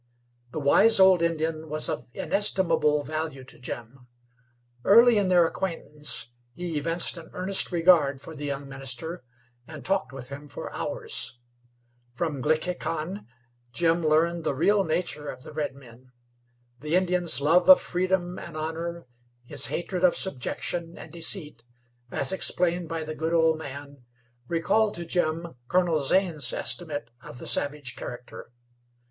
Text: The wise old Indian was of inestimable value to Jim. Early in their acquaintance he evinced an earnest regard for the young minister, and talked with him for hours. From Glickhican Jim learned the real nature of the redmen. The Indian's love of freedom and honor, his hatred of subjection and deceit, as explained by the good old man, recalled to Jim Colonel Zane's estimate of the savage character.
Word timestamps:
The 0.49 0.59
wise 0.59 0.99
old 0.99 1.21
Indian 1.21 1.69
was 1.69 1.87
of 1.87 2.07
inestimable 2.15 3.03
value 3.03 3.43
to 3.43 3.59
Jim. 3.59 4.07
Early 4.83 5.19
in 5.19 5.27
their 5.27 5.45
acquaintance 5.45 6.29
he 6.55 6.75
evinced 6.79 7.17
an 7.17 7.29
earnest 7.33 7.71
regard 7.71 8.19
for 8.19 8.35
the 8.35 8.47
young 8.47 8.67
minister, 8.67 9.23
and 9.67 9.85
talked 9.85 10.11
with 10.11 10.29
him 10.29 10.47
for 10.47 10.73
hours. 10.73 11.37
From 12.13 12.41
Glickhican 12.41 13.27
Jim 13.73 14.01
learned 14.03 14.43
the 14.43 14.55
real 14.55 14.83
nature 14.83 15.27
of 15.27 15.43
the 15.43 15.53
redmen. 15.53 16.11
The 16.79 16.95
Indian's 16.95 17.39
love 17.39 17.69
of 17.69 17.79
freedom 17.79 18.39
and 18.39 18.57
honor, 18.57 19.05
his 19.45 19.67
hatred 19.67 20.03
of 20.03 20.15
subjection 20.15 20.97
and 20.97 21.11
deceit, 21.13 21.63
as 22.09 22.33
explained 22.33 22.89
by 22.89 23.03
the 23.03 23.13
good 23.13 23.35
old 23.35 23.59
man, 23.59 24.03
recalled 24.47 24.95
to 24.95 25.05
Jim 25.05 25.49
Colonel 25.67 25.97
Zane's 25.97 26.51
estimate 26.51 27.11
of 27.21 27.37
the 27.37 27.45
savage 27.45 27.95
character. 27.95 28.49